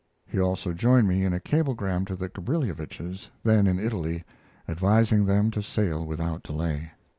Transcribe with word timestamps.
He 0.25 0.39
also 0.39 0.73
joined 0.73 1.07
me 1.07 1.23
in 1.23 1.31
a 1.31 1.39
cablegram 1.39 2.05
to 2.05 2.15
the 2.15 2.27
Gabrilowitsches, 2.27 3.29
then 3.43 3.67
in 3.67 3.77
Italy, 3.77 4.23
advising 4.67 5.25
them 5.27 5.51
to 5.51 5.61
sail 5.61 6.03
without 6.03 6.41
delay. 6.41 6.93